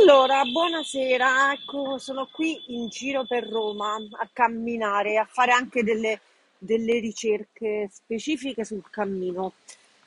[0.00, 6.20] Allora, buonasera, ecco, sono qui in giro per Roma a camminare, a fare anche delle,
[6.56, 9.54] delle ricerche specifiche sul cammino.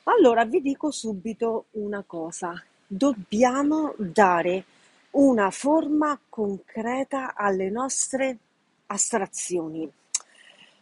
[0.04, 2.54] Allora, vi dico subito una cosa,
[2.86, 4.64] dobbiamo dare
[5.10, 8.38] una forma concreta alle nostre
[8.86, 9.90] astrazioni.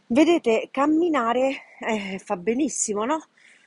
[0.07, 3.25] Vedete, camminare eh, fa benissimo, no?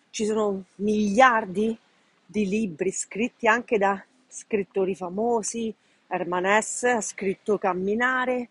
[0.09, 1.77] Ci sono miliardi
[2.25, 4.01] di libri scritti anche da
[4.33, 5.73] scrittori famosi,
[6.07, 8.49] Herman Hesse ha scritto Camminare,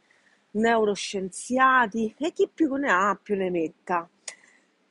[0.53, 4.09] neuroscienziati e chi più ne ha più ne metta.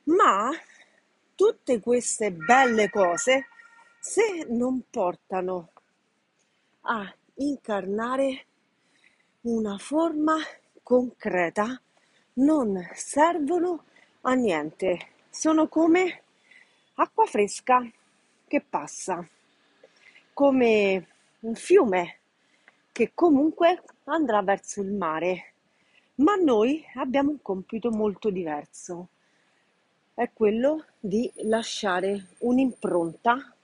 [0.04, 0.50] Ma
[1.34, 3.46] tutte queste belle cose,
[3.98, 5.70] se non portano
[6.82, 8.46] a incarnare
[9.42, 10.36] una forma
[10.82, 11.80] concreta,
[12.34, 13.84] non servono
[14.22, 15.08] a niente.
[15.30, 16.22] Sono come
[16.94, 17.82] acqua fresca
[18.46, 19.26] che passa
[20.32, 21.06] come
[21.40, 22.18] un fiume
[22.92, 25.52] che comunque andrà verso il mare,
[26.16, 29.08] ma noi abbiamo un compito molto diverso,
[30.14, 33.54] è quello di lasciare un'impronta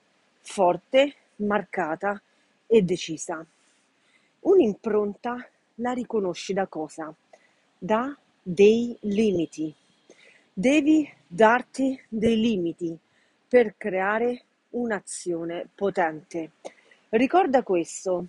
[0.40, 2.20] forte, marcata
[2.66, 3.44] e decisa.
[4.40, 7.14] Un'impronta la riconosci da cosa?
[7.78, 9.74] Da dei limiti.
[10.52, 12.98] Devi darti dei limiti
[13.46, 16.52] per creare un'azione potente.
[17.10, 18.26] Ricorda questo,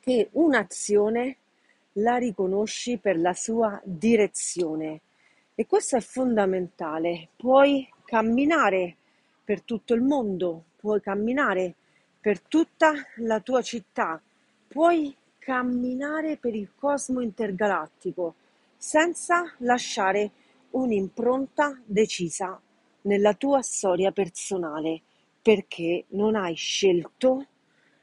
[0.00, 1.36] che un'azione
[1.98, 5.00] la riconosci per la sua direzione
[5.54, 7.28] e questo è fondamentale.
[7.36, 8.96] Puoi camminare
[9.44, 11.74] per tutto il mondo, puoi camminare
[12.20, 14.20] per tutta la tua città,
[14.66, 18.34] puoi camminare per il cosmo intergalattico
[18.76, 20.30] senza lasciare
[20.70, 22.60] un'impronta decisa
[23.02, 25.02] nella tua storia personale
[25.44, 27.46] perché non hai scelto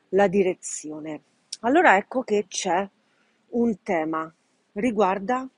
[0.10, 1.22] la direzione.
[1.62, 2.88] Allora ecco che c'è
[3.50, 4.32] un tema,
[4.74, 5.50] riguarda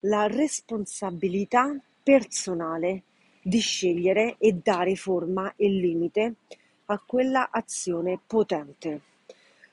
[0.00, 3.04] la responsabilità personale
[3.40, 6.34] di scegliere e dare forma e limite
[6.86, 9.00] a quella azione potente.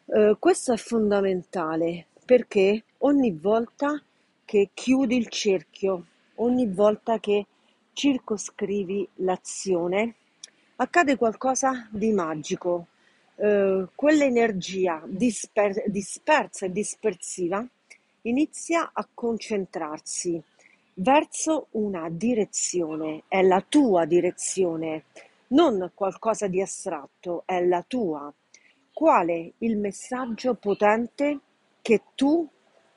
[0.06, 4.00] Eh, questo è fondamentale perché ogni volta
[4.46, 7.48] che chiudi il cerchio, ogni volta che
[7.94, 10.14] circoscrivi l'azione,
[10.78, 12.88] accade qualcosa di magico.
[13.36, 17.66] Eh, quell'energia disper- dispersa e dispersiva
[18.24, 20.42] inizia a concentrarsi
[20.96, 25.06] verso una direzione, è la tua direzione,
[25.50, 28.32] non qualcosa di astratto, è la tua.
[28.92, 31.40] Quale il messaggio potente
[31.82, 32.48] che tu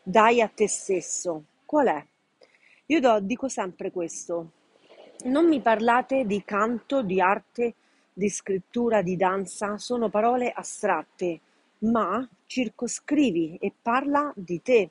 [0.03, 1.45] dai a te stesso?
[1.67, 2.07] Qual è?
[2.87, 4.51] Io do, dico sempre questo,
[5.25, 7.75] non mi parlate di canto, di arte,
[8.13, 11.41] di scrittura, di danza, sono parole astratte,
[11.79, 14.91] ma circoscrivi e parla di te.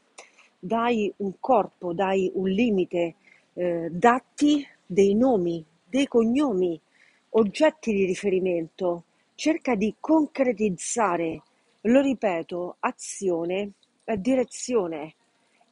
[0.60, 3.16] Dai un corpo, dai un limite,
[3.54, 6.80] eh, datti dei nomi, dei cognomi,
[7.32, 9.04] oggetti di riferimento.
[9.36, 11.42] Cerca di concretizzare,
[11.82, 13.72] lo ripeto, azione
[14.04, 15.14] e direzione.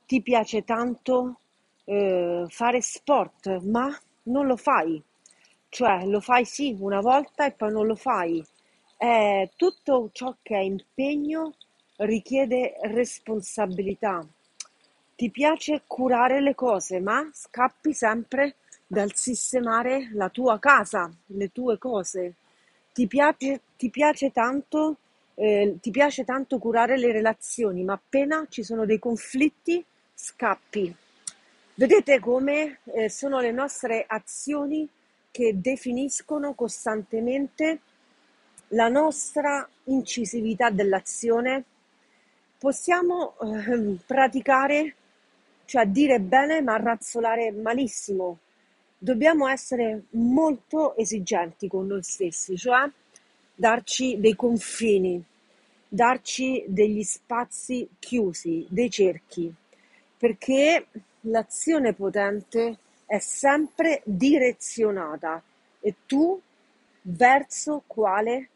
[0.06, 1.40] Ti piace tanto
[1.84, 3.90] eh, fare sport, ma
[4.28, 5.02] non lo fai,
[5.70, 8.44] cioè lo fai sì una volta e poi non lo fai.
[8.98, 11.54] Eh, tutto ciò che è impegno
[11.98, 14.26] richiede responsabilità.
[15.16, 18.56] Ti piace curare le cose, ma scappi sempre
[18.86, 22.36] dal sistemare la tua casa, le tue cose.
[22.94, 24.98] Ti piace, ti piace tanto,
[25.36, 29.84] eh, ti piace tanto curare le relazioni, ma appena ci sono dei conflitti,
[30.14, 30.96] scappi.
[31.80, 34.90] Vedete come eh, sono le nostre azioni
[35.30, 37.82] che definiscono costantemente
[38.70, 41.64] la nostra incisività dell'azione.
[42.58, 44.96] Possiamo eh, praticare,
[45.66, 48.40] cioè dire bene ma razzolare malissimo.
[48.98, 52.90] Dobbiamo essere molto esigenti con noi stessi, cioè
[53.54, 55.24] darci dei confini,
[55.88, 59.54] darci degli spazi chiusi, dei cerchi,
[60.18, 60.88] perché
[61.22, 65.42] l'azione potente è sempre direzionata
[65.80, 66.40] e tu
[67.02, 68.50] verso quale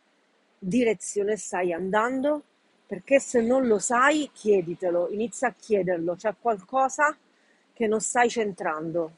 [0.59, 2.43] direzione stai andando?
[2.85, 7.15] Perché se non lo sai, chieditelo, inizia a chiederlo, c'è qualcosa
[7.73, 9.11] che non stai centrando.